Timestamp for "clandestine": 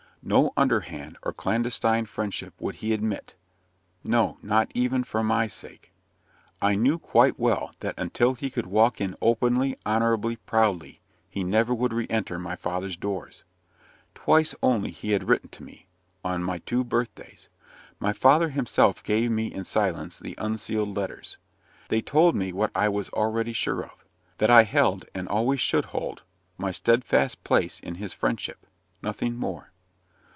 1.33-2.05